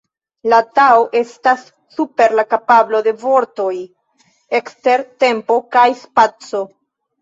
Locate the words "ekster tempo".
4.65-5.63